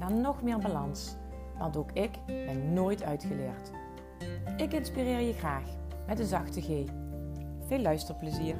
naar 0.00 0.12
nog 0.12 0.42
meer 0.42 0.58
balans. 0.58 1.16
Want 1.58 1.76
ook 1.76 1.92
ik 1.92 2.10
ben 2.26 2.72
nooit 2.72 3.02
uitgeleerd. 3.02 3.70
Ik 4.56 4.72
inspireer 4.72 5.20
je 5.20 5.32
graag 5.32 5.64
met 6.06 6.18
een 6.18 6.26
zachte 6.26 6.60
G. 6.60 6.90
Veel 7.66 7.78
luisterplezier. 7.78 8.56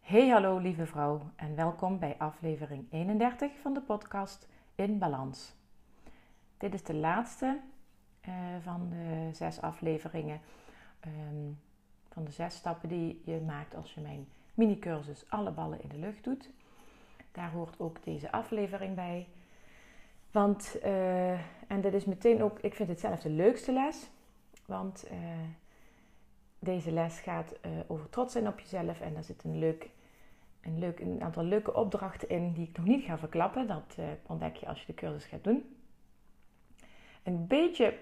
Hey 0.00 0.28
hallo 0.28 0.58
lieve 0.58 0.86
vrouw 0.86 1.30
en 1.36 1.54
welkom 1.54 1.98
bij 1.98 2.14
aflevering 2.18 2.86
31 2.90 3.52
van 3.60 3.74
de 3.74 3.80
podcast 3.80 4.48
In 4.74 4.98
Balans. 4.98 5.54
Dit 6.56 6.74
is 6.74 6.82
de 6.82 6.94
laatste 6.94 7.60
uh, 8.28 8.34
van 8.62 8.88
de 8.88 9.30
zes 9.32 9.60
afleveringen 9.60 10.40
um, 11.06 11.58
van 12.08 12.24
de 12.24 12.30
zes 12.30 12.54
stappen 12.54 12.88
die 12.88 13.22
je 13.24 13.40
maakt 13.40 13.74
als 13.74 13.94
je 13.94 14.00
mijn 14.00 14.28
mini-cursus 14.58 15.24
Alle 15.28 15.50
ballen 15.50 15.82
in 15.82 15.88
de 15.88 15.98
lucht 15.98 16.24
doet. 16.24 16.50
Daar 17.32 17.50
hoort 17.50 17.80
ook 17.80 18.04
deze 18.04 18.32
aflevering 18.32 18.94
bij. 18.94 19.26
Want, 20.30 20.76
uh, 20.84 21.32
en 21.70 21.80
dit 21.80 21.94
is 21.94 22.04
meteen 22.04 22.42
ook, 22.42 22.58
ik 22.58 22.74
vind 22.74 22.88
het 22.88 23.00
zelf 23.00 23.20
de 23.20 23.30
leukste 23.30 23.72
les. 23.72 24.10
Want 24.66 25.04
uh, 25.12 25.18
deze 26.58 26.92
les 26.92 27.20
gaat 27.20 27.54
uh, 27.66 27.72
over 27.86 28.08
trots 28.08 28.32
zijn 28.32 28.48
op 28.48 28.60
jezelf. 28.60 29.00
En 29.00 29.14
daar 29.14 29.24
zit 29.24 29.44
een, 29.44 29.58
leuk, 29.58 29.90
een, 30.60 30.78
leuk, 30.78 31.00
een 31.00 31.22
aantal 31.22 31.44
leuke 31.44 31.74
opdrachten 31.74 32.28
in 32.28 32.52
die 32.52 32.68
ik 32.68 32.76
nog 32.76 32.86
niet 32.86 33.04
ga 33.04 33.18
verklappen. 33.18 33.66
Dat 33.66 33.96
ontdek 34.26 34.56
je 34.56 34.66
als 34.66 34.80
je 34.80 34.86
de 34.86 34.94
cursus 34.94 35.24
gaat 35.24 35.44
doen. 35.44 35.76
Een 37.22 37.46
beetje 37.46 37.98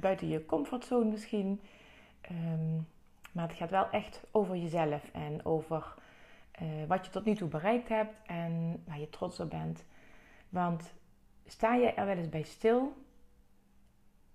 buiten 0.00 0.28
je 0.28 0.46
comfortzone 0.46 1.10
misschien. 1.10 1.60
Um, 2.30 2.86
maar 3.38 3.48
het 3.48 3.56
gaat 3.56 3.70
wel 3.70 3.90
echt 3.90 4.26
over 4.30 4.56
jezelf 4.56 5.10
en 5.12 5.44
over 5.44 5.94
uh, 6.62 6.84
wat 6.86 7.04
je 7.04 7.10
tot 7.10 7.24
nu 7.24 7.34
toe 7.34 7.48
bereikt 7.48 7.88
hebt 7.88 8.14
en 8.26 8.82
waar 8.86 9.00
je 9.00 9.08
trots 9.08 9.40
op 9.40 9.50
bent. 9.50 9.84
Want 10.48 10.94
sta 11.46 11.74
je 11.74 11.92
er 11.92 12.06
wel 12.06 12.16
eens 12.16 12.28
bij 12.28 12.42
stil 12.42 12.96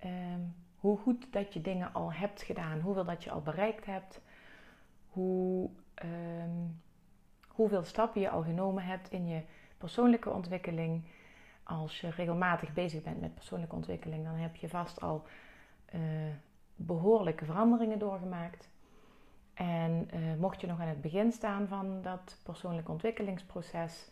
um, 0.06 0.56
hoe 0.76 0.98
goed 0.98 1.34
dat 1.34 1.54
je 1.54 1.62
dingen 1.62 1.94
al 1.94 2.14
hebt 2.14 2.42
gedaan, 2.42 2.80
hoeveel 2.80 3.04
dat 3.04 3.24
je 3.24 3.32
al 3.32 3.42
bereikt 3.42 3.86
hebt, 3.86 4.22
hoe, 5.08 5.70
um, 6.04 6.82
hoeveel 7.48 7.84
stappen 7.84 8.22
je 8.22 8.30
al 8.30 8.44
genomen 8.44 8.84
hebt 8.84 9.12
in 9.12 9.28
je 9.28 9.42
persoonlijke 9.78 10.30
ontwikkeling. 10.30 11.08
Als 11.64 12.02
je 12.02 12.10
regelmatig 12.10 12.74
bezig 12.74 13.04
bent 13.04 13.22
met 13.22 13.36
persoonlijke 13.36 13.76
ontwikkeling, 13.76 14.24
dan 14.24 14.36
heb 14.36 14.56
je 14.56 14.70
vast 14.70 15.02
al 15.02 15.26
uh, 15.94 16.02
behoorlijke 16.76 17.46
veranderingen 17.46 18.00
doorgemaakt. 18.00 18.72
En 19.54 20.10
uh, 20.14 20.36
mocht 20.40 20.62
je 20.62 20.68
nog 20.68 20.80
aan 20.80 20.88
het 20.88 21.02
begin 21.02 21.32
staan 21.32 21.68
van 21.68 22.02
dat 22.02 22.38
persoonlijk 22.44 22.90
ontwikkelingsproces, 22.90 24.08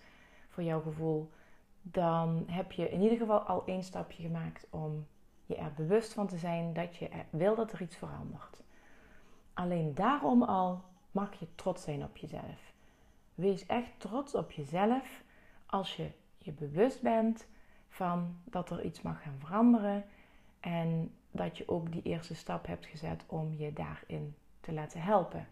voor 0.50 0.64
jouw 0.64 0.82
gevoel, 0.82 1.30
dan 1.82 2.44
heb 2.48 2.72
je 2.72 2.90
in 2.90 3.02
ieder 3.02 3.18
geval 3.18 3.40
al 3.40 3.64
één 3.66 3.84
stapje 3.84 4.24
gemaakt 4.24 4.68
om 4.70 5.08
je 5.46 5.56
er 5.56 5.74
bewust 5.76 6.14
van 6.14 6.28
te 6.28 6.38
zijn 6.38 6.74
dat 6.74 6.96
je 6.96 7.10
wil 7.30 7.56
dat 7.56 7.72
er 7.72 7.82
iets 7.82 7.96
verandert. 7.96 8.64
Alleen 9.54 9.96
daarom 9.96 10.44
al 10.44 10.84
mag 11.12 11.34
je 11.34 11.48
trots 11.56 11.84
zijn 11.84 12.04
op 12.04 12.18
jezelf. 12.18 12.74
Wees 13.36 13.66
echt 13.66 13.92
trots 13.98 14.36
op 14.36 14.52
jezelf 14.52 15.24
als 15.66 15.96
je 15.96 16.12
je 16.38 16.52
bewust 16.52 17.02
bent 17.02 17.48
van 17.90 18.38
dat 18.44 18.70
er 18.70 18.84
iets 18.84 19.02
mag 19.02 19.22
gaan 19.22 19.40
veranderen 19.40 20.06
en 20.60 21.16
dat 21.32 21.58
je 21.58 21.68
ook 21.68 21.92
die 21.92 22.02
eerste 22.02 22.36
stap 22.36 22.66
hebt 22.68 22.86
gezet 22.86 23.24
om 23.28 23.54
je 23.54 23.74
daarin 23.74 24.36
te 24.62 24.74
laten 24.74 25.02
helpen. 25.02 25.48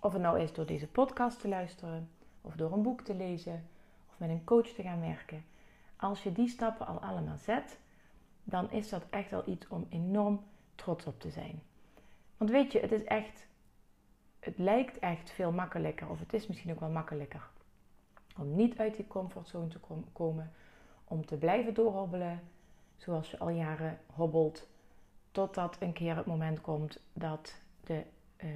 Of 0.00 0.12
het 0.12 0.22
nou 0.22 0.40
is 0.40 0.52
door 0.52 0.66
deze 0.66 0.86
podcast 0.86 1.40
te 1.40 1.48
luisteren, 1.48 2.10
of 2.40 2.54
door 2.54 2.72
een 2.72 2.82
boek 2.82 3.00
te 3.00 3.14
lezen, 3.14 3.68
of 4.10 4.18
met 4.18 4.28
een 4.28 4.44
coach 4.44 4.68
te 4.68 4.82
gaan 4.82 5.00
werken. 5.00 5.44
Als 5.96 6.22
je 6.22 6.32
die 6.32 6.48
stappen 6.48 6.86
al 6.86 6.98
allemaal 6.98 7.36
zet, 7.36 7.78
dan 8.44 8.70
is 8.70 8.88
dat 8.88 9.02
echt 9.10 9.32
al 9.32 9.42
iets 9.46 9.68
om 9.68 9.86
enorm 9.88 10.40
trots 10.74 11.06
op 11.06 11.20
te 11.20 11.30
zijn. 11.30 11.62
Want 12.36 12.50
weet 12.50 12.72
je, 12.72 12.80
het 12.80 12.92
is 12.92 13.04
echt, 13.04 13.46
het 14.40 14.58
lijkt 14.58 14.98
echt 14.98 15.30
veel 15.30 15.52
makkelijker, 15.52 16.08
of 16.08 16.18
het 16.18 16.32
is 16.32 16.46
misschien 16.46 16.70
ook 16.72 16.80
wel 16.80 16.88
makkelijker, 16.88 17.48
om 18.36 18.54
niet 18.54 18.78
uit 18.78 18.96
die 18.96 19.06
comfortzone 19.06 19.68
te 19.68 19.80
komen, 20.12 20.52
om 21.04 21.26
te 21.26 21.36
blijven 21.36 21.74
doorhobbelen, 21.74 22.40
zoals 22.96 23.30
je 23.30 23.38
al 23.38 23.48
jaren 23.48 23.98
hobbelt, 24.14 24.68
totdat 25.30 25.76
een 25.80 25.92
keer 25.92 26.16
het 26.16 26.26
moment 26.26 26.60
komt 26.60 27.00
dat 27.12 27.60
de 27.84 28.04
uh, 28.44 28.50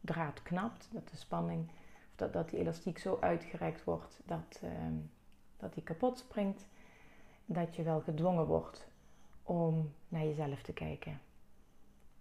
draad 0.00 0.42
knapt, 0.42 0.88
dat 0.92 1.08
de 1.08 1.16
spanning, 1.16 1.68
of 1.68 2.12
dat, 2.16 2.32
dat 2.32 2.50
die 2.50 2.58
elastiek 2.58 2.98
zo 2.98 3.18
uitgerekt 3.20 3.84
wordt 3.84 4.20
dat, 4.24 4.60
uh, 4.64 4.70
dat 5.56 5.74
die 5.74 5.82
kapot 5.82 6.18
springt, 6.18 6.66
dat 7.44 7.76
je 7.76 7.82
wel 7.82 8.00
gedwongen 8.00 8.46
wordt 8.46 8.88
om 9.42 9.92
naar 10.08 10.24
jezelf 10.24 10.62
te 10.62 10.72
kijken. 10.72 11.20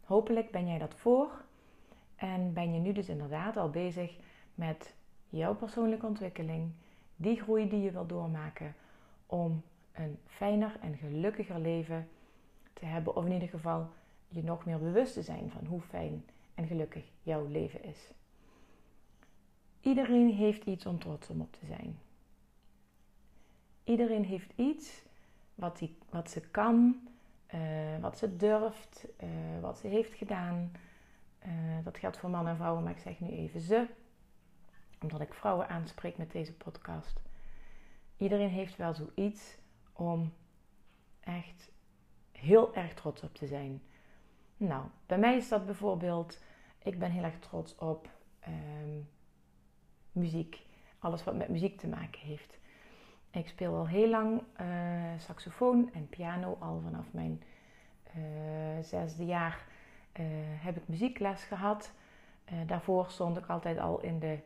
Hopelijk 0.03 0.51
ben 0.51 0.67
jij 0.67 0.77
dat 0.77 0.95
voor 0.95 1.43
en 2.15 2.53
ben 2.53 2.73
je 2.73 2.79
nu 2.79 2.91
dus 2.91 3.09
inderdaad 3.09 3.57
al 3.57 3.69
bezig 3.69 4.17
met 4.55 4.95
jouw 5.29 5.55
persoonlijke 5.55 6.05
ontwikkeling, 6.05 6.71
die 7.15 7.41
groei 7.41 7.69
die 7.69 7.81
je 7.81 7.91
wil 7.91 8.05
doormaken 8.05 8.75
om 9.25 9.63
een 9.91 10.19
fijner 10.25 10.77
en 10.81 10.97
gelukkiger 10.97 11.59
leven 11.59 12.07
te 12.73 12.85
hebben, 12.85 13.15
of 13.15 13.25
in 13.25 13.31
ieder 13.31 13.49
geval 13.49 13.89
je 14.27 14.43
nog 14.43 14.65
meer 14.65 14.79
bewust 14.79 15.13
te 15.13 15.21
zijn 15.21 15.51
van 15.51 15.65
hoe 15.65 15.81
fijn 15.81 16.25
en 16.55 16.67
gelukkig 16.67 17.05
jouw 17.21 17.47
leven 17.47 17.83
is. 17.83 18.11
Iedereen 19.81 20.29
heeft 20.29 20.65
iets 20.65 20.85
om 20.85 20.99
trots 20.99 21.29
om 21.29 21.41
op 21.41 21.53
te 21.53 21.65
zijn. 21.65 21.99
Iedereen 23.83 24.25
heeft 24.25 24.53
iets 24.55 25.03
wat, 25.55 25.77
die, 25.77 25.97
wat 26.09 26.29
ze 26.29 26.41
kan, 26.41 27.07
uh, 27.53 27.99
wat 27.99 28.17
ze 28.17 28.35
durft, 28.35 29.07
uh, 29.23 29.29
wat 29.61 29.77
ze 29.79 29.87
heeft 29.87 30.13
gedaan. 30.13 30.71
Uh, 31.45 31.51
dat 31.83 31.97
geldt 31.97 32.17
voor 32.17 32.29
mannen 32.29 32.51
en 32.51 32.57
vrouwen, 32.57 32.83
maar 32.83 32.91
ik 32.91 32.99
zeg 32.99 33.19
nu 33.19 33.29
even 33.29 33.61
ze, 33.61 33.87
omdat 35.01 35.21
ik 35.21 35.33
vrouwen 35.33 35.69
aanspreek 35.69 36.17
met 36.17 36.31
deze 36.31 36.53
podcast. 36.53 37.21
Iedereen 38.17 38.49
heeft 38.49 38.75
wel 38.75 38.93
zoiets 38.93 39.57
om 39.93 40.33
echt 41.19 41.71
heel 42.31 42.75
erg 42.75 42.93
trots 42.93 43.23
op 43.23 43.35
te 43.35 43.47
zijn. 43.47 43.81
Nou, 44.57 44.85
bij 45.05 45.17
mij 45.17 45.35
is 45.35 45.49
dat 45.49 45.65
bijvoorbeeld, 45.65 46.39
ik 46.83 46.99
ben 46.99 47.11
heel 47.11 47.23
erg 47.23 47.39
trots 47.39 47.75
op 47.75 48.09
um, 48.47 49.09
muziek. 50.11 50.65
Alles 50.99 51.23
wat 51.23 51.35
met 51.35 51.49
muziek 51.49 51.79
te 51.79 51.87
maken 51.87 52.21
heeft. 52.21 52.57
Ik 53.31 53.47
speel 53.47 53.75
al 53.75 53.87
heel 53.87 54.09
lang 54.09 54.41
uh, 54.61 54.67
saxofoon 55.17 55.89
en 55.93 56.09
piano. 56.09 56.57
Al 56.59 56.81
vanaf 56.81 57.05
mijn 57.11 57.43
uh, 58.17 58.83
zesde 58.83 59.25
jaar 59.25 59.65
uh, 60.19 60.25
heb 60.39 60.77
ik 60.77 60.87
muziekles 60.87 61.43
gehad. 61.43 61.91
daarvoor 62.65 63.09
stond 63.09 63.37
ik 63.37 63.45
altijd 63.47 63.77
al 63.77 64.01
in 64.01 64.19
de 64.19 64.39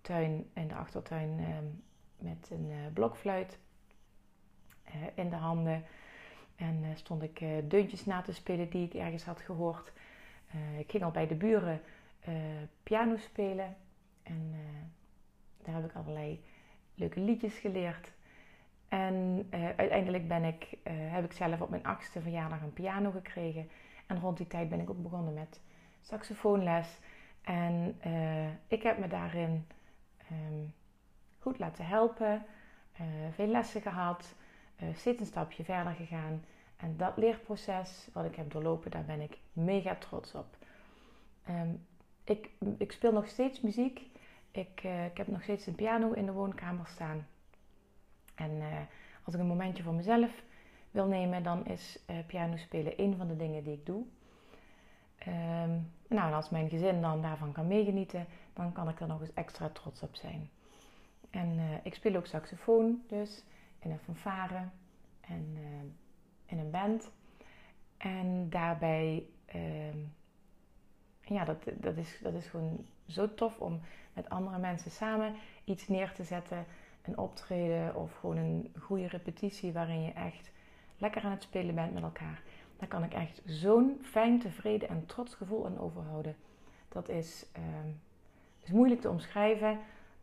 tuin, 0.00 0.50
in 0.52 0.68
de 0.68 0.74
achtertuin, 0.74 1.38
ehm, 1.38 1.64
met 2.18 2.50
een 2.50 2.92
blokfluit 2.92 3.58
in 5.14 5.30
de 5.30 5.36
handen. 5.36 5.84
En 6.56 6.82
uh, 6.82 6.88
stond 6.94 7.22
ik 7.22 7.40
uh, 7.40 7.48
deuntjes 7.64 8.04
na 8.04 8.22
te 8.22 8.32
spelen 8.32 8.70
die 8.70 8.86
ik 8.86 8.94
ergens 8.94 9.24
had 9.24 9.40
gehoord. 9.40 9.92
Uh, 10.54 10.78
ik 10.78 10.90
ging 10.90 11.02
al 11.02 11.10
bij 11.10 11.26
de 11.26 11.34
buren 11.34 11.80
piano 12.82 13.16
spelen. 13.16 13.76
En 14.22 14.54
daar 15.62 15.74
heb 15.74 15.84
ik 15.84 15.96
allerlei 15.96 16.44
leuke 16.94 17.20
liedjes 17.20 17.58
geleerd. 17.58 18.12
En 18.88 19.46
uiteindelijk 19.50 20.28
ben 20.28 20.44
ik, 20.44 20.78
heb 20.82 21.24
ik 21.24 21.32
zelf 21.32 21.60
op 21.60 21.70
mijn 21.70 21.84
achtste 21.84 22.20
verjaardag 22.20 22.62
een 22.62 22.72
piano 22.72 23.10
gekregen. 23.10 23.68
En 24.06 24.20
rond 24.20 24.36
die 24.36 24.46
tijd 24.46 24.68
ben 24.68 24.80
ik 24.80 24.90
ook 24.90 25.02
begonnen 25.02 25.34
met 25.34 25.60
saxofoonles. 26.00 26.98
En 27.42 27.96
ik 28.68 28.82
heb 28.82 28.98
me 28.98 29.08
daarin 29.08 29.66
um, 30.32 30.74
goed 31.38 31.58
laten 31.58 31.86
helpen. 31.86 32.44
veel 33.30 33.46
lessen 33.46 33.82
gehad 33.82 34.34
steeds 34.94 35.20
een 35.20 35.26
stapje 35.26 35.64
verder 35.64 35.92
gegaan. 35.92 36.44
En 36.76 36.96
dat 36.96 37.16
leerproces 37.16 38.08
wat 38.12 38.24
ik 38.24 38.36
heb 38.36 38.50
doorlopen, 38.50 38.90
daar 38.90 39.04
ben 39.04 39.20
ik 39.20 39.38
mega 39.52 39.94
trots 39.94 40.34
op. 40.34 40.56
Um, 41.48 41.86
ik, 42.24 42.50
ik, 42.78 42.92
speel 42.92 43.12
nog 43.12 43.28
steeds 43.28 43.60
muziek. 43.60 44.00
Ik, 44.50 44.82
uh, 44.84 45.04
ik 45.04 45.16
heb 45.16 45.26
nog 45.26 45.42
steeds 45.42 45.66
een 45.66 45.74
piano 45.74 46.12
in 46.12 46.26
de 46.26 46.32
woonkamer 46.32 46.86
staan. 46.86 47.26
En 48.34 48.50
uh, 48.50 48.66
als 49.22 49.34
ik 49.34 49.40
een 49.40 49.46
momentje 49.46 49.82
voor 49.82 49.94
mezelf 49.94 50.30
wil 50.90 51.06
nemen, 51.06 51.42
dan 51.42 51.66
is 51.66 51.98
uh, 52.10 52.16
piano 52.26 52.56
spelen 52.56 53.00
een 53.00 53.16
van 53.16 53.28
de 53.28 53.36
dingen 53.36 53.64
die 53.64 53.72
ik 53.72 53.86
doe. 53.86 54.04
Um, 55.26 55.92
nou, 56.08 56.28
en 56.28 56.34
als 56.34 56.50
mijn 56.50 56.68
gezin 56.68 57.00
dan 57.00 57.22
daarvan 57.22 57.52
kan 57.52 57.66
meegenieten, 57.66 58.26
dan 58.52 58.72
kan 58.72 58.88
ik 58.88 59.00
er 59.00 59.06
nog 59.06 59.20
eens 59.20 59.34
extra 59.34 59.68
trots 59.68 60.02
op 60.02 60.14
zijn. 60.14 60.50
En 61.30 61.80
ik 61.82 61.94
speel 61.94 62.16
ook 62.16 62.26
saxofoon, 62.26 63.02
dus 63.08 63.44
in 63.86 63.92
een 63.92 64.14
fanfare 64.14 64.68
en 65.20 65.56
in 66.46 66.58
een 66.58 66.70
band. 66.70 67.10
En 67.96 68.48
daarbij, 68.50 69.26
uh, 69.54 69.94
ja, 71.20 71.44
dat, 71.44 71.64
dat, 71.74 71.96
is, 71.96 72.18
dat 72.22 72.34
is 72.34 72.46
gewoon 72.46 72.86
zo 73.06 73.34
tof 73.34 73.60
om 73.60 73.80
met 74.12 74.28
andere 74.28 74.58
mensen 74.58 74.90
samen 74.90 75.34
iets 75.64 75.88
neer 75.88 76.12
te 76.12 76.24
zetten. 76.24 76.64
Een 77.02 77.18
optreden 77.18 77.94
of 77.94 78.14
gewoon 78.14 78.36
een 78.36 78.72
goede 78.78 79.08
repetitie 79.08 79.72
waarin 79.72 80.02
je 80.02 80.12
echt 80.12 80.50
lekker 80.98 81.22
aan 81.22 81.30
het 81.30 81.42
spelen 81.42 81.74
bent 81.74 81.92
met 81.94 82.02
elkaar. 82.02 82.42
Daar 82.76 82.88
kan 82.88 83.04
ik 83.04 83.14
echt 83.14 83.42
zo'n 83.44 83.98
fijn, 84.02 84.38
tevreden 84.38 84.88
en 84.88 85.06
trots 85.06 85.34
gevoel 85.34 85.66
aan 85.66 85.78
overhouden. 85.78 86.36
Dat 86.88 87.08
is, 87.08 87.46
uh, 87.58 87.64
is 88.62 88.70
moeilijk 88.70 89.00
te 89.00 89.10
omschrijven, 89.10 89.78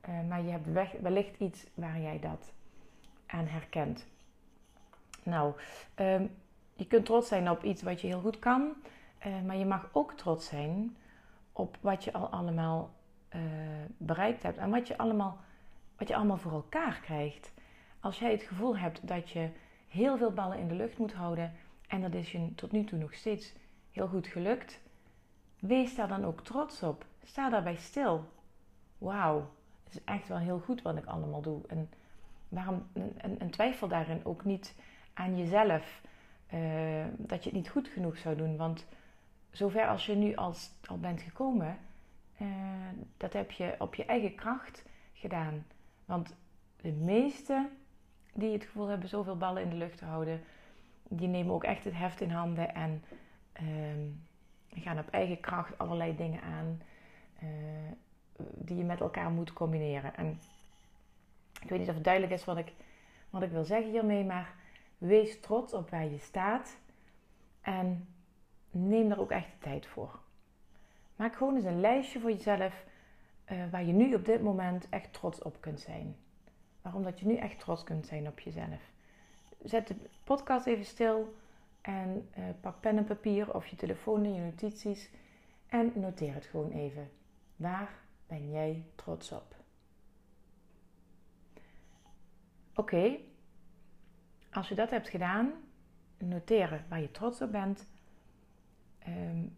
uh, 0.09 0.27
maar 0.27 0.41
je 0.43 0.51
hebt 0.51 1.01
wellicht 1.01 1.39
iets 1.39 1.67
waar 1.73 1.99
jij 1.99 2.19
dat 2.19 2.53
aan 3.33 3.47
herkent. 3.47 4.05
Nou, 5.23 5.53
um, 5.95 6.35
je 6.73 6.87
kunt 6.87 7.05
trots 7.05 7.27
zijn 7.27 7.49
op 7.49 7.63
iets 7.63 7.81
wat 7.81 8.01
je 8.01 8.07
heel 8.07 8.19
goed 8.19 8.39
kan, 8.39 8.73
uh, 9.25 9.41
maar 9.41 9.55
je 9.55 9.65
mag 9.65 9.89
ook 9.91 10.13
trots 10.13 10.47
zijn 10.47 10.97
op 11.51 11.77
wat 11.81 12.03
je 12.03 12.13
al 12.13 12.27
allemaal 12.27 12.93
uh, 13.35 13.41
bereikt 13.97 14.43
hebt 14.43 14.57
en 14.57 14.69
wat 14.69 14.87
je, 14.87 14.97
allemaal, 14.97 15.37
wat 15.97 16.07
je 16.07 16.15
allemaal 16.15 16.37
voor 16.37 16.51
elkaar 16.51 16.99
krijgt. 16.99 17.51
Als 17.99 18.19
jij 18.19 18.31
het 18.31 18.41
gevoel 18.41 18.77
hebt 18.77 19.07
dat 19.07 19.29
je 19.29 19.49
heel 19.87 20.17
veel 20.17 20.31
ballen 20.31 20.59
in 20.59 20.67
de 20.67 20.75
lucht 20.75 20.97
moet 20.97 21.13
houden 21.13 21.53
en 21.87 22.01
dat 22.01 22.13
is 22.13 22.31
je 22.31 22.55
tot 22.55 22.71
nu 22.71 22.83
toe 22.83 22.99
nog 22.99 23.13
steeds 23.13 23.53
heel 23.91 24.07
goed 24.07 24.27
gelukt, 24.27 24.79
wees 25.59 25.95
daar 25.95 26.07
dan 26.07 26.25
ook 26.25 26.43
trots 26.43 26.83
op. 26.83 27.05
Sta 27.23 27.49
daarbij 27.49 27.75
stil. 27.75 28.25
Wauw, 28.97 29.49
het 29.83 29.93
is 29.93 30.03
echt 30.03 30.27
wel 30.27 30.37
heel 30.37 30.59
goed 30.59 30.81
wat 30.81 30.97
ik 30.97 31.05
allemaal 31.05 31.41
doe. 31.41 31.61
En, 31.67 31.89
waarom, 32.53 32.87
en, 33.17 33.39
en 33.39 33.49
twijfel 33.49 33.87
daarin 33.87 34.25
ook 34.25 34.45
niet 34.45 34.75
aan 35.13 35.37
jezelf. 35.37 36.01
Uh, 36.53 37.05
dat 37.17 37.43
je 37.43 37.49
het 37.49 37.57
niet 37.57 37.69
goed 37.69 37.87
genoeg 37.87 38.17
zou 38.17 38.35
doen. 38.35 38.57
Want 38.57 38.85
zover 39.51 39.87
als 39.87 40.05
je 40.05 40.15
nu 40.15 40.35
als, 40.35 40.71
al 40.85 40.99
bent 40.99 41.21
gekomen, 41.21 41.77
uh, 42.41 42.47
dat 43.17 43.33
heb 43.33 43.51
je 43.51 43.75
op 43.77 43.95
je 43.95 44.05
eigen 44.05 44.35
kracht 44.35 44.85
gedaan. 45.13 45.65
Want 46.05 46.35
de 46.81 46.91
meesten 46.91 47.69
die 48.33 48.51
het 48.51 48.63
gevoel 48.63 48.87
hebben 48.87 49.09
zoveel 49.09 49.37
ballen 49.37 49.63
in 49.63 49.69
de 49.69 49.75
lucht 49.75 49.97
te 49.97 50.05
houden, 50.05 50.41
die 51.07 51.27
nemen 51.27 51.53
ook 51.53 51.63
echt 51.63 51.83
het 51.83 51.97
heft 51.97 52.21
in 52.21 52.31
handen 52.31 52.75
en 52.75 53.03
uh, 53.61 54.81
gaan 54.83 54.99
op 54.99 55.09
eigen 55.09 55.39
kracht 55.39 55.77
allerlei 55.77 56.15
dingen 56.15 56.41
aan 56.41 56.81
uh, 57.43 57.49
die 58.37 58.77
je 58.77 58.83
met 58.83 58.99
elkaar 58.99 59.31
moet 59.31 59.53
combineren. 59.53 60.15
En 60.15 60.39
ik 61.63 61.69
weet 61.69 61.79
niet 61.79 61.89
of 61.89 61.95
het 61.95 62.03
duidelijk 62.03 62.33
is 62.33 62.45
wat 62.45 62.57
ik, 62.57 62.73
wat 63.29 63.41
ik 63.41 63.51
wil 63.51 63.63
zeggen 63.63 63.91
hiermee, 63.91 64.25
maar 64.25 64.55
Wees 64.97 65.39
trots 65.39 65.73
op 65.73 65.89
waar 65.89 66.05
je 66.05 66.17
staat 66.17 66.77
en 67.61 68.07
neem 68.71 69.11
er 69.11 69.19
ook 69.19 69.31
echt 69.31 69.51
de 69.51 69.57
tijd 69.59 69.85
voor. 69.85 70.19
Maak 71.15 71.35
gewoon 71.35 71.55
eens 71.55 71.65
een 71.65 71.79
lijstje 71.79 72.19
voor 72.19 72.31
jezelf 72.31 72.85
uh, 73.51 73.69
waar 73.71 73.83
je 73.83 73.93
nu 73.93 74.13
op 74.13 74.25
dit 74.25 74.41
moment 74.41 74.89
echt 74.89 75.13
trots 75.13 75.41
op 75.41 75.61
kunt 75.61 75.79
zijn. 75.79 76.15
Waarom 76.81 77.03
dat 77.03 77.19
je 77.19 77.25
nu 77.25 77.35
echt 77.35 77.59
trots 77.59 77.83
kunt 77.83 78.05
zijn 78.05 78.27
op 78.27 78.39
jezelf. 78.39 78.91
Zet 79.63 79.87
de 79.87 79.95
podcast 80.23 80.65
even 80.65 80.85
stil 80.85 81.35
en 81.81 82.29
uh, 82.37 82.43
pak 82.61 82.79
pen 82.79 82.97
en 82.97 83.05
papier 83.05 83.53
of 83.53 83.67
je 83.67 83.75
telefoon 83.75 84.25
in 84.25 84.33
je 84.33 84.41
notities 84.41 85.09
en 85.67 85.91
noteer 85.95 86.33
het 86.33 86.45
gewoon 86.45 86.71
even. 86.71 87.09
Waar 87.55 87.93
ben 88.27 88.51
jij 88.51 88.85
trots 88.95 89.31
op? 89.31 89.52
Oké, 92.75 93.17
als 94.51 94.69
je 94.69 94.75
dat 94.75 94.89
hebt 94.89 95.09
gedaan, 95.09 95.51
noteren 96.17 96.85
waar 96.89 97.01
je 97.01 97.11
trots 97.11 97.41
op 97.41 97.51
bent. 97.51 97.87
Um, 99.07 99.57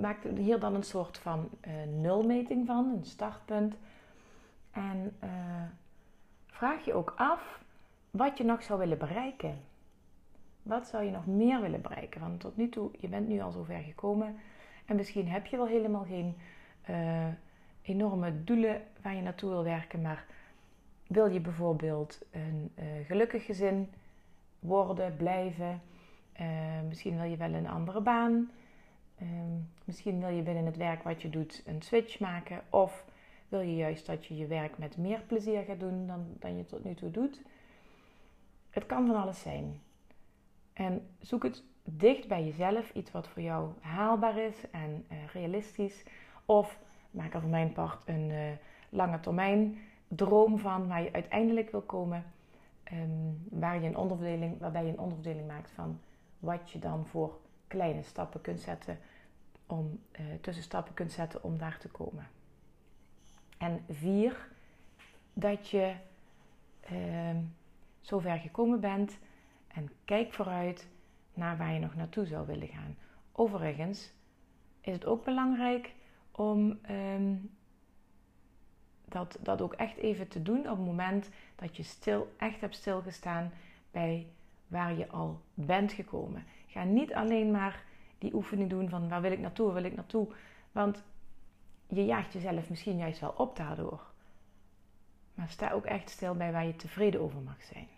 maak 0.00 0.24
hier 0.36 0.60
dan 0.60 0.74
een 0.74 0.82
soort 0.82 1.18
van 1.18 1.48
uh, 1.66 1.72
nulmeting 2.00 2.66
van, 2.66 2.92
een 2.96 3.04
startpunt. 3.04 3.76
En 4.70 5.16
uh, 5.24 5.30
vraag 6.46 6.84
je 6.84 6.94
ook 6.94 7.14
af 7.16 7.62
wat 8.10 8.38
je 8.38 8.44
nog 8.44 8.62
zou 8.62 8.78
willen 8.78 8.98
bereiken. 8.98 9.58
Wat 10.62 10.86
zou 10.86 11.04
je 11.04 11.10
nog 11.10 11.26
meer 11.26 11.60
willen 11.60 11.80
bereiken? 11.80 12.20
Want 12.20 12.40
tot 12.40 12.56
nu 12.56 12.68
toe, 12.68 12.90
je 12.98 13.08
bent 13.08 13.28
nu 13.28 13.40
al 13.40 13.50
zover 13.50 13.78
gekomen. 13.78 14.36
En 14.84 14.96
misschien 14.96 15.28
heb 15.28 15.46
je 15.46 15.56
wel 15.56 15.66
helemaal 15.66 16.04
geen 16.04 16.36
uh, 16.90 17.26
enorme 17.82 18.44
doelen 18.44 18.82
waar 19.02 19.14
je 19.14 19.22
naartoe 19.22 19.50
wil 19.50 19.64
werken. 19.64 20.02
Maar 20.02 20.26
wil 21.08 21.26
je 21.26 21.40
bijvoorbeeld 21.40 22.20
een 22.30 22.72
uh, 22.78 22.84
gelukkig 23.06 23.44
gezin 23.44 23.90
worden, 24.58 25.16
blijven? 25.16 25.82
Uh, 26.40 26.46
misschien 26.88 27.16
wil 27.16 27.30
je 27.30 27.36
wel 27.36 27.52
een 27.52 27.68
andere 27.68 28.00
baan. 28.00 28.50
Uh, 29.22 29.28
misschien 29.84 30.20
wil 30.20 30.28
je 30.28 30.42
binnen 30.42 30.64
het 30.64 30.76
werk 30.76 31.02
wat 31.02 31.22
je 31.22 31.30
doet 31.30 31.62
een 31.66 31.82
switch 31.82 32.18
maken. 32.18 32.60
Of 32.70 33.04
wil 33.48 33.60
je 33.60 33.76
juist 33.76 34.06
dat 34.06 34.26
je 34.26 34.36
je 34.36 34.46
werk 34.46 34.78
met 34.78 34.96
meer 34.96 35.20
plezier 35.20 35.62
gaat 35.62 35.80
doen 35.80 36.06
dan, 36.06 36.26
dan 36.38 36.56
je 36.56 36.66
tot 36.66 36.84
nu 36.84 36.94
toe 36.94 37.10
doet. 37.10 37.42
Het 38.70 38.86
kan 38.86 39.06
van 39.06 39.16
alles 39.16 39.40
zijn. 39.40 39.80
En 40.72 41.06
zoek 41.20 41.42
het 41.42 41.62
dicht 41.84 42.28
bij 42.28 42.44
jezelf, 42.44 42.92
iets 42.94 43.10
wat 43.10 43.28
voor 43.28 43.42
jou 43.42 43.70
haalbaar 43.80 44.38
is 44.38 44.70
en 44.70 45.06
uh, 45.12 45.18
realistisch. 45.32 46.04
Of 46.44 46.78
maak 47.10 47.34
er 47.34 47.40
voor 47.40 47.50
mijn 47.50 47.72
part 47.72 48.08
een 48.08 48.58
lange 48.88 49.20
termijn 49.20 49.78
droom 50.08 50.58
van 50.58 50.88
waar 50.88 51.02
je 51.02 51.12
uiteindelijk 51.12 51.70
wil 51.70 51.82
komen. 51.82 52.24
Um, 52.92 53.46
waar 53.50 53.80
je 53.80 53.86
een 53.86 53.96
onderverdeling, 53.96 54.58
waarbij 54.58 54.84
je 54.84 54.92
een 54.92 54.98
onderverdeling 54.98 55.46
maakt 55.46 55.70
van 55.70 56.00
wat 56.38 56.70
je 56.70 56.78
dan 56.78 57.06
voor 57.06 57.38
kleine 57.66 58.02
stappen 58.02 58.40
kunt 58.40 58.60
zetten, 58.60 58.98
om, 59.66 60.00
uh, 60.12 60.26
tussenstappen 60.40 60.94
kunt 60.94 61.12
zetten 61.12 61.42
om 61.42 61.58
daar 61.58 61.78
te 61.78 61.88
komen. 61.88 62.26
En 63.58 63.84
vier, 63.88 64.48
dat 65.32 65.68
je 65.68 65.94
uh, 66.92 67.36
zover 68.00 68.38
gekomen 68.38 68.80
bent 68.80 69.18
en 69.68 69.90
kijk 70.04 70.32
vooruit 70.32 70.88
naar 71.34 71.56
waar 71.56 71.72
je 71.72 71.80
nog 71.80 71.94
naartoe 71.94 72.26
zou 72.26 72.46
willen 72.46 72.68
gaan. 72.68 72.96
Overigens 73.32 74.12
is 74.80 74.92
het 74.92 75.04
ook 75.04 75.24
belangrijk 75.24 75.94
om 76.30 76.78
um, 76.90 77.50
dat, 79.08 79.38
dat 79.40 79.62
ook 79.62 79.72
echt 79.72 79.96
even 79.96 80.28
te 80.28 80.42
doen 80.42 80.58
op 80.58 80.76
het 80.76 80.86
moment 80.86 81.28
dat 81.56 81.76
je 81.76 81.82
stil, 81.82 82.34
echt 82.36 82.60
hebt 82.60 82.74
stilgestaan 82.74 83.52
bij 83.90 84.26
waar 84.66 84.96
je 84.96 85.08
al 85.08 85.40
bent 85.54 85.92
gekomen. 85.92 86.44
Ga 86.66 86.84
niet 86.84 87.14
alleen 87.14 87.50
maar 87.50 87.84
die 88.18 88.34
oefening 88.34 88.70
doen 88.70 88.88
van 88.88 89.08
waar 89.08 89.20
wil 89.20 89.32
ik 89.32 89.38
naartoe, 89.38 89.66
waar 89.66 89.74
wil 89.74 89.90
ik 89.90 89.96
naartoe. 89.96 90.28
Want 90.72 91.04
je 91.86 92.04
jaagt 92.04 92.32
jezelf 92.32 92.70
misschien 92.70 92.98
juist 92.98 93.20
wel 93.20 93.34
op 93.36 93.56
daardoor. 93.56 94.00
Maar 95.34 95.48
sta 95.48 95.70
ook 95.70 95.84
echt 95.84 96.10
stil 96.10 96.34
bij 96.34 96.52
waar 96.52 96.66
je 96.66 96.76
tevreden 96.76 97.20
over 97.20 97.40
mag 97.40 97.62
zijn. 97.62 97.88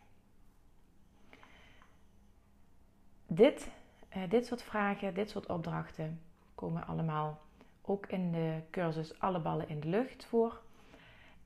Dit, 3.26 3.68
eh, 4.08 4.22
dit 4.28 4.46
soort 4.46 4.62
vragen, 4.62 5.14
dit 5.14 5.30
soort 5.30 5.46
opdrachten 5.46 6.20
komen 6.54 6.86
allemaal 6.86 7.40
ook 7.82 8.06
in 8.06 8.32
de 8.32 8.60
cursus 8.70 9.20
Alle 9.20 9.40
ballen 9.40 9.68
in 9.68 9.80
de 9.80 9.88
lucht 9.88 10.24
voor. 10.24 10.60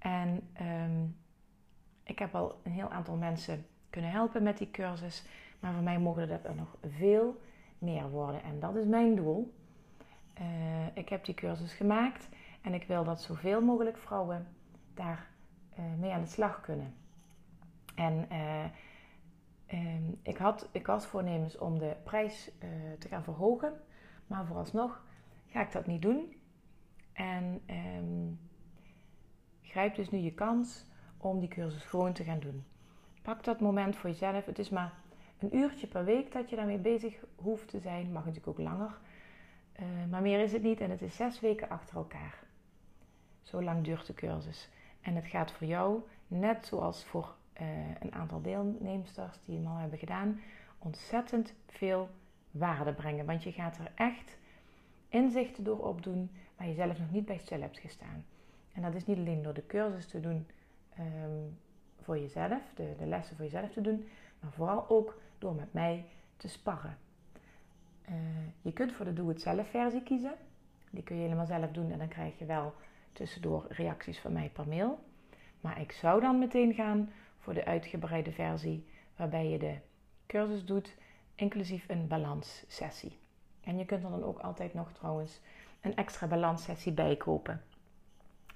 En 0.05 0.49
um, 0.61 1.17
ik 2.03 2.19
heb 2.19 2.35
al 2.35 2.61
een 2.63 2.73
heel 2.73 2.91
aantal 2.91 3.17
mensen 3.17 3.67
kunnen 3.91 4.11
helpen 4.11 4.43
met 4.43 4.59
die 4.59 4.71
cursus. 4.71 5.25
Maar 5.61 5.73
voor 5.73 5.83
mij 5.83 5.99
mogen 5.99 6.45
er 6.45 6.55
nog 6.55 6.77
veel 6.83 7.41
meer 7.79 8.11
worden. 8.11 8.43
En 8.43 8.61
dat 8.61 8.77
is 8.77 8.85
mijn 8.85 9.15
doel. 9.15 9.55
Uh, 10.41 10.97
ik 10.97 11.09
heb 11.09 11.25
die 11.25 11.35
cursus 11.35 11.73
gemaakt 11.73 12.29
en 12.63 12.75
ik 12.75 12.85
wil 12.87 13.05
dat 13.05 13.23
zoveel 13.23 13.61
mogelijk 13.63 13.99
vrouwen 13.99 14.47
daar 14.95 15.31
uh, 15.79 15.85
mee 15.99 16.13
aan 16.13 16.23
de 16.23 16.29
slag 16.29 16.61
kunnen. 16.61 16.95
En 17.95 18.27
uh, 18.33 18.65
um, 19.97 20.19
ik, 20.23 20.37
had, 20.37 20.69
ik 20.73 20.87
was 20.87 21.07
voornemens 21.07 21.59
om 21.59 21.79
de 21.79 21.97
prijs 22.05 22.51
te 22.99 23.09
gaan 23.09 23.25
verhogen. 23.25 23.73
Maar 24.27 24.47
vooralsnog 24.47 25.05
ga 25.47 25.61
ik 25.61 25.73
dat 25.73 25.87
niet 25.87 26.03
doen. 26.03 26.37
En 27.13 27.63
um, 27.97 28.39
Grijp 29.75 29.95
dus 29.95 30.11
nu 30.11 30.19
je 30.19 30.33
kans 30.33 30.85
om 31.17 31.41
die 31.41 31.49
cursus 31.49 31.85
gewoon 31.85 32.13
te 32.13 32.25
gaan 32.25 32.39
doen. 32.39 32.65
Pak 33.23 33.45
dat 33.45 33.61
moment 33.61 33.97
voor 33.97 34.11
jezelf. 34.11 34.45
Het 34.47 34.59
is 34.59 34.69
maar 34.69 34.93
een 35.39 35.57
uurtje 35.57 35.87
per 35.87 36.05
week 36.05 36.33
dat 36.33 36.51
je 36.51 36.57
daarmee 36.57 36.79
bezig 36.79 37.25
hoeft 37.37 37.69
te 37.69 37.81
zijn. 37.81 38.13
Mag 38.13 38.25
natuurlijk 38.25 38.59
ook 38.59 38.67
langer. 38.67 38.99
Uh, 39.81 39.87
maar 40.11 40.23
meer 40.23 40.41
is 40.41 40.53
het 40.53 40.63
niet 40.63 40.81
en 40.81 40.91
het 40.91 41.03
is 41.03 41.17
zes 41.17 41.41
weken 41.41 41.69
achter 41.69 41.97
elkaar. 41.97 42.39
Zo 43.43 43.63
lang 43.63 43.85
duurt 43.85 44.07
de 44.07 44.15
cursus. 44.15 44.69
En 45.01 45.15
het 45.15 45.27
gaat 45.27 45.53
voor 45.53 45.67
jou, 45.67 46.01
net 46.27 46.67
zoals 46.67 47.05
voor 47.05 47.35
uh, 47.61 47.69
een 48.01 48.15
aantal 48.15 48.43
deelnemsters 48.43 49.39
die 49.45 49.57
hem 49.57 49.67
al 49.67 49.77
hebben 49.77 49.99
gedaan, 49.99 50.41
ontzettend 50.79 51.55
veel 51.67 52.09
waarde 52.51 52.93
brengen. 52.93 53.27
Want 53.27 53.43
je 53.43 53.53
gaat 53.53 53.79
er 53.79 53.93
echt 53.95 54.39
inzichten 55.09 55.65
door 55.65 55.79
opdoen 55.79 56.31
waar 56.57 56.67
je 56.69 56.75
zelf 56.75 56.99
nog 56.99 57.11
niet 57.11 57.25
bij 57.27 57.39
stil 57.39 57.61
hebt 57.61 57.79
gestaan. 57.79 58.25
En 58.75 58.83
dat 58.83 58.95
is 58.95 59.07
niet 59.07 59.17
alleen 59.19 59.43
door 59.43 59.55
de 59.55 59.67
cursus 59.67 60.07
te 60.07 60.21
doen 60.21 60.47
um, 60.99 61.59
voor 62.03 62.19
jezelf, 62.19 62.63
de, 62.75 62.95
de, 62.99 63.07
lessen 63.07 63.37
voor 63.37 63.45
jezelf 63.45 63.73
te 63.73 63.81
doen, 63.81 64.09
maar 64.41 64.53
vooral 64.53 64.89
ook 64.89 65.21
door 65.39 65.55
met 65.55 65.73
mij 65.73 66.05
te 66.37 66.49
sparren. 66.49 66.99
Uh, 68.09 68.15
je 68.63 68.73
kunt 68.73 68.93
voor 68.93 69.05
de 69.05 69.13
doe-het-zelf 69.13 69.69
versie 69.69 70.03
kiezen. 70.03 70.35
Die 70.91 71.03
kun 71.03 71.17
je 71.17 71.23
helemaal 71.23 71.47
zelf 71.47 71.71
doen 71.71 71.93
en 71.93 71.99
dan 71.99 72.09
krijg 72.09 72.39
je 72.39 72.45
wel 72.45 72.75
tussendoor 73.13 73.67
reacties 73.69 74.19
van 74.19 74.33
mij 74.33 74.51
per 74.53 74.69
mail. 74.69 74.99
Maar 75.61 75.81
ik 75.81 75.93
zou 75.93 76.21
dan 76.21 76.39
meteen 76.39 76.75
gaan 76.75 77.13
voor 77.39 77.55
de 77.55 77.65
uitgebreide 77.65 78.33
versie, 78.33 78.87
waarbij 79.17 79.49
je 79.49 79.59
de 79.59 79.75
cursus 80.27 80.65
doet, 80.65 80.97
inclusief 81.35 81.89
een 81.89 82.07
balanssessie. 82.07 83.19
En 83.61 83.79
je 83.79 83.85
kunt 83.85 84.05
er 84.05 84.11
dan 84.11 84.25
ook 84.25 84.39
altijd 84.39 84.75
nog 84.75 84.93
trouwens 84.93 85.41
een 85.81 85.97
extra 85.97 86.27
balanssessie 86.27 86.93
bij 86.93 87.17
kopen. 87.17 87.63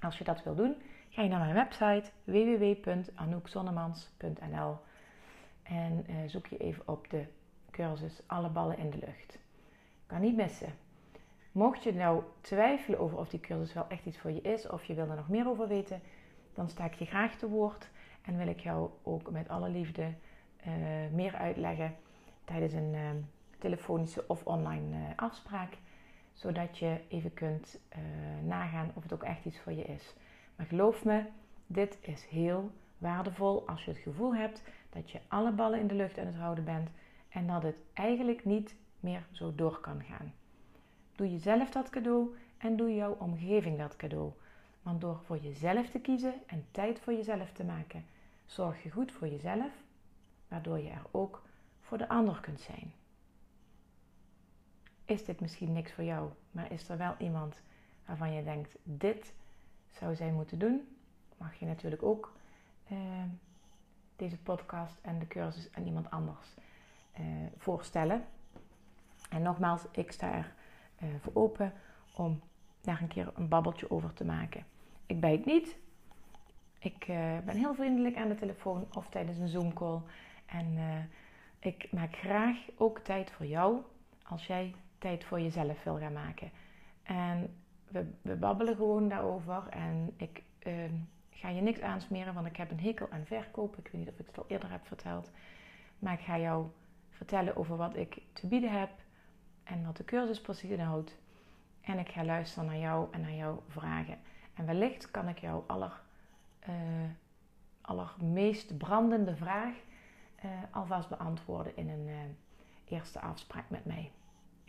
Als 0.01 0.17
je 0.17 0.23
dat 0.23 0.43
wil 0.43 0.55
doen, 0.55 0.75
ga 1.09 1.21
je 1.21 1.29
naar 1.29 1.39
mijn 1.39 1.53
website 1.53 2.11
www.anoukzonnemans.nl 2.23 4.77
en 5.63 6.05
uh, 6.09 6.15
zoek 6.27 6.47
je 6.47 6.57
even 6.57 6.87
op 6.87 7.09
de 7.09 7.25
cursus 7.71 8.21
Alle 8.25 8.49
ballen 8.49 8.77
in 8.77 8.89
de 8.89 8.97
lucht. 8.97 9.39
Kan 10.05 10.21
niet 10.21 10.35
missen. 10.35 10.73
Mocht 11.51 11.83
je 11.83 11.93
nou 11.93 12.23
twijfelen 12.41 12.99
over 12.99 13.17
of 13.17 13.29
die 13.29 13.39
cursus 13.39 13.73
wel 13.73 13.85
echt 13.87 14.05
iets 14.05 14.17
voor 14.17 14.31
je 14.31 14.41
is 14.41 14.67
of 14.67 14.85
je 14.85 14.93
wil 14.93 15.09
er 15.09 15.15
nog 15.15 15.29
meer 15.29 15.47
over 15.47 15.67
weten, 15.67 16.01
dan 16.53 16.69
sta 16.69 16.85
ik 16.85 16.93
je 16.93 17.05
graag 17.05 17.35
te 17.35 17.49
woord 17.49 17.89
en 18.21 18.37
wil 18.37 18.47
ik 18.47 18.59
jou 18.59 18.89
ook 19.03 19.31
met 19.31 19.49
alle 19.49 19.69
liefde 19.69 20.13
uh, 20.67 20.73
meer 21.11 21.35
uitleggen 21.35 21.95
tijdens 22.43 22.73
een 22.73 22.93
uh, 22.93 23.09
telefonische 23.57 24.23
of 24.27 24.45
online 24.45 25.13
afspraak, 25.15 25.77
zodat 26.39 26.77
je 26.77 27.01
even 27.07 27.33
kunt 27.33 27.79
nagaan 28.43 28.91
of 28.93 29.03
het 29.03 29.13
ook 29.13 29.23
echt 29.23 29.45
iets 29.45 29.59
voor 29.59 29.71
je 29.73 29.83
is. 29.83 30.13
Maar 30.55 30.65
geloof 30.65 31.05
me, 31.05 31.23
dit 31.67 31.97
is 32.01 32.25
heel 32.25 32.71
waardevol 32.97 33.67
als 33.67 33.85
je 33.85 33.91
het 33.91 33.99
gevoel 33.99 34.35
hebt 34.35 34.63
dat 34.89 35.11
je 35.11 35.19
alle 35.27 35.51
ballen 35.51 35.79
in 35.79 35.87
de 35.87 35.95
lucht 35.95 36.17
aan 36.17 36.25
het 36.25 36.35
houden 36.35 36.63
bent 36.63 36.89
en 37.29 37.47
dat 37.47 37.63
het 37.63 37.75
eigenlijk 37.93 38.45
niet 38.45 38.75
meer 38.99 39.27
zo 39.31 39.55
door 39.55 39.79
kan 39.79 40.03
gaan. 40.03 40.33
Doe 41.15 41.31
jezelf 41.31 41.69
dat 41.69 41.89
cadeau 41.89 42.35
en 42.57 42.75
doe 42.75 42.95
jouw 42.95 43.15
omgeving 43.19 43.77
dat 43.77 43.95
cadeau. 43.95 44.31
Want 44.81 45.01
door 45.01 45.21
voor 45.25 45.37
jezelf 45.37 45.89
te 45.89 45.99
kiezen 45.99 46.33
en 46.47 46.65
tijd 46.71 46.99
voor 46.99 47.13
jezelf 47.13 47.51
te 47.51 47.63
maken, 47.63 48.05
zorg 48.45 48.83
je 48.83 48.91
goed 48.91 49.11
voor 49.11 49.27
jezelf, 49.27 49.71
waardoor 50.47 50.79
je 50.79 50.89
er 50.89 51.05
ook 51.11 51.41
voor 51.81 51.97
de 51.97 52.09
ander 52.09 52.39
kunt 52.39 52.59
zijn. 52.59 52.93
Is 55.09 55.25
dit 55.25 55.39
misschien 55.39 55.73
niks 55.73 55.91
voor 55.91 56.03
jou, 56.03 56.29
maar 56.51 56.71
is 56.71 56.89
er 56.89 56.97
wel 56.97 57.15
iemand 57.17 57.61
waarvan 58.05 58.33
je 58.33 58.43
denkt: 58.43 58.77
dit 58.83 59.33
zou 59.89 60.15
zij 60.15 60.31
moeten 60.31 60.59
doen? 60.59 60.97
Mag 61.37 61.55
je 61.55 61.65
natuurlijk 61.65 62.03
ook 62.03 62.33
uh, 62.91 62.97
deze 64.15 64.37
podcast 64.37 64.99
en 65.01 65.19
de 65.19 65.27
cursus 65.27 65.69
aan 65.73 65.85
iemand 65.85 66.09
anders 66.09 66.47
uh, 67.19 67.25
voorstellen. 67.57 68.25
En 69.29 69.41
nogmaals, 69.41 69.85
ik 69.91 70.11
sta 70.11 70.31
er 70.33 70.53
uh, 71.03 71.09
voor 71.21 71.33
open 71.33 71.73
om 72.15 72.41
daar 72.81 73.01
een 73.01 73.07
keer 73.07 73.31
een 73.35 73.47
babbeltje 73.47 73.91
over 73.91 74.13
te 74.13 74.25
maken. 74.25 74.65
Ik 75.05 75.19
bijt 75.19 75.45
niet. 75.45 75.77
Ik 76.79 77.07
uh, 77.07 77.37
ben 77.45 77.55
heel 77.55 77.75
vriendelijk 77.75 78.15
aan 78.15 78.29
de 78.29 78.35
telefoon 78.35 78.87
of 78.93 79.09
tijdens 79.09 79.37
een 79.37 79.47
Zoom-call. 79.47 80.01
En 80.45 80.77
ik 81.59 81.91
maak 81.91 82.15
graag 82.15 82.57
ook 82.77 82.99
tijd 82.99 83.31
voor 83.31 83.45
jou 83.45 83.81
als 84.23 84.45
jij 84.45 84.73
tijd 84.99 85.23
voor 85.23 85.39
jezelf 85.39 85.83
wil 85.83 85.97
gaan 85.97 86.13
maken. 86.13 86.51
En 87.03 87.55
we, 87.87 88.11
we 88.21 88.35
babbelen 88.35 88.75
gewoon 88.75 89.09
daarover. 89.09 89.67
En 89.69 90.13
ik 90.17 90.43
uh, 90.67 90.73
ga 91.29 91.49
je 91.49 91.61
niks 91.61 91.81
aansmeren, 91.81 92.33
want 92.33 92.47
ik 92.47 92.57
heb 92.57 92.71
een 92.71 92.79
hekel 92.79 93.07
aan 93.09 93.25
verkoop. 93.25 93.77
Ik 93.77 93.89
weet 93.91 94.01
niet 94.01 94.09
of 94.09 94.19
ik 94.19 94.27
het 94.27 94.37
al 94.37 94.45
eerder 94.47 94.71
heb 94.71 94.87
verteld. 94.87 95.31
Maar 95.99 96.13
ik 96.13 96.19
ga 96.19 96.37
jou 96.37 96.67
vertellen 97.09 97.55
over 97.55 97.77
wat 97.77 97.95
ik 97.95 98.21
te 98.33 98.47
bieden 98.47 98.79
heb 98.79 98.89
en 99.63 99.85
wat 99.85 99.97
de 99.97 100.03
cursus 100.03 100.41
precies 100.41 100.69
inhoudt. 100.69 101.17
En 101.81 101.99
ik 101.99 102.09
ga 102.09 102.23
luisteren 102.23 102.65
naar 102.65 102.77
jou 102.77 103.07
en 103.11 103.21
naar 103.21 103.33
jouw 103.33 103.63
vragen. 103.67 104.17
En 104.53 104.65
wellicht 104.65 105.11
kan 105.11 105.27
ik 105.27 105.39
jouw 105.39 105.63
aller, 105.67 106.01
uh, 106.69 106.75
allermeest 107.81 108.77
brandende 108.77 109.35
vraag 109.35 109.73
uh, 110.45 110.51
alvast 110.71 111.09
beantwoorden 111.09 111.75
in 111.75 111.89
een 111.89 112.07
uh, 112.07 112.15
eerste 112.85 113.21
afspraak 113.21 113.69
met 113.69 113.85
mij. 113.85 114.11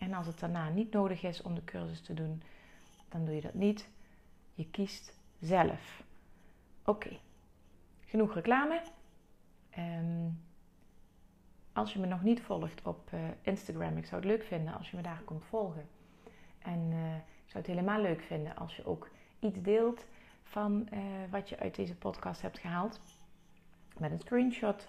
En 0.00 0.14
als 0.14 0.26
het 0.26 0.38
daarna 0.38 0.68
niet 0.68 0.92
nodig 0.92 1.22
is 1.22 1.42
om 1.42 1.54
de 1.54 1.64
cursus 1.64 2.00
te 2.00 2.14
doen, 2.14 2.42
dan 3.08 3.24
doe 3.24 3.34
je 3.34 3.40
dat 3.40 3.54
niet. 3.54 3.88
Je 4.54 4.70
kiest 4.70 5.18
zelf. 5.40 6.02
Oké, 6.84 7.18
genoeg 8.04 8.34
reclame. 8.34 8.82
Um, 9.78 10.40
als 11.72 11.92
je 11.92 11.98
me 11.98 12.06
nog 12.06 12.22
niet 12.22 12.40
volgt 12.40 12.82
op 12.82 13.10
uh, 13.14 13.20
Instagram, 13.42 13.96
ik 13.96 14.06
zou 14.06 14.20
het 14.20 14.30
leuk 14.30 14.44
vinden 14.44 14.74
als 14.74 14.90
je 14.90 14.96
me 14.96 15.02
daar 15.02 15.22
komt 15.24 15.44
volgen. 15.44 15.88
En 16.58 16.90
uh, 16.90 17.16
ik 17.16 17.50
zou 17.50 17.58
het 17.58 17.66
helemaal 17.66 18.00
leuk 18.00 18.22
vinden 18.22 18.56
als 18.56 18.76
je 18.76 18.84
ook 18.84 19.10
iets 19.38 19.62
deelt 19.62 20.06
van 20.42 20.88
uh, 20.92 21.00
wat 21.30 21.48
je 21.48 21.58
uit 21.58 21.74
deze 21.74 21.96
podcast 21.96 22.42
hebt 22.42 22.58
gehaald. 22.58 23.00
Met 23.98 24.10
een 24.10 24.18
screenshot 24.18 24.88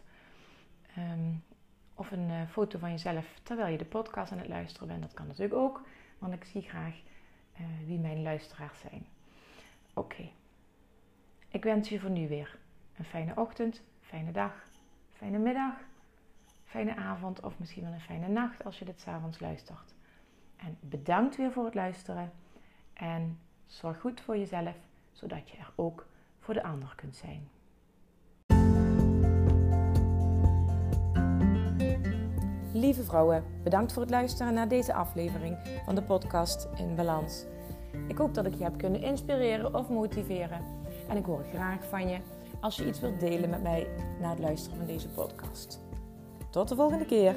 um, 0.97 1.43
of 2.01 2.11
een 2.11 2.47
foto 2.47 2.79
van 2.79 2.89
jezelf 2.89 3.39
terwijl 3.43 3.71
je 3.71 3.77
de 3.77 3.85
podcast 3.85 4.31
aan 4.31 4.37
het 4.37 4.47
luisteren 4.47 4.87
bent. 4.87 5.01
Dat 5.01 5.13
kan 5.13 5.27
natuurlijk 5.27 5.59
ook, 5.59 5.81
want 6.19 6.33
ik 6.33 6.43
zie 6.43 6.61
graag 6.61 6.95
wie 7.85 7.99
mijn 7.99 8.21
luisteraars 8.21 8.79
zijn. 8.79 9.05
Oké, 9.93 10.29
ik 11.47 11.63
wens 11.63 11.89
je 11.89 11.99
voor 11.99 12.09
nu 12.09 12.27
weer 12.27 12.57
een 12.97 13.05
fijne 13.05 13.35
ochtend, 13.35 13.81
fijne 14.01 14.31
dag, 14.31 14.53
fijne 15.11 15.37
middag 15.37 15.73
fijne 16.71 16.95
avond 16.95 17.41
of 17.41 17.59
misschien 17.59 17.83
wel 17.83 17.93
een 17.93 18.01
fijne 18.01 18.27
nacht 18.27 18.63
als 18.63 18.79
je 18.79 18.85
dit 18.85 18.99
s'avonds 18.99 19.39
luistert. 19.39 19.95
En 20.57 20.77
bedankt 20.79 21.35
weer 21.35 21.51
voor 21.51 21.65
het 21.65 21.73
luisteren 21.73 22.31
en 22.93 23.39
zorg 23.65 23.99
goed 23.99 24.21
voor 24.21 24.37
jezelf, 24.37 24.75
zodat 25.11 25.49
je 25.49 25.57
er 25.57 25.71
ook 25.75 26.05
voor 26.39 26.53
de 26.53 26.63
ander 26.63 26.93
kunt 26.95 27.15
zijn. 27.15 27.49
Lieve 32.73 33.03
vrouwen, 33.03 33.43
bedankt 33.63 33.93
voor 33.93 34.01
het 34.01 34.11
luisteren 34.11 34.53
naar 34.53 34.67
deze 34.67 34.93
aflevering 34.93 35.57
van 35.85 35.95
de 35.95 36.03
podcast 36.03 36.67
In 36.75 36.95
Balans. 36.95 37.45
Ik 38.07 38.17
hoop 38.17 38.33
dat 38.33 38.45
ik 38.45 38.53
je 38.53 38.63
heb 38.63 38.77
kunnen 38.77 39.01
inspireren 39.01 39.75
of 39.75 39.89
motiveren. 39.89 40.61
En 41.07 41.17
ik 41.17 41.25
hoor 41.25 41.43
graag 41.53 41.85
van 41.89 42.09
je 42.09 42.17
als 42.59 42.75
je 42.75 42.87
iets 42.87 42.99
wilt 42.99 43.19
delen 43.19 43.49
met 43.49 43.63
mij 43.63 43.87
na 44.21 44.29
het 44.29 44.39
luisteren 44.39 44.77
van 44.77 44.87
deze 44.87 45.07
podcast. 45.07 45.79
Tot 46.49 46.69
de 46.69 46.75
volgende 46.75 47.05
keer. 47.05 47.35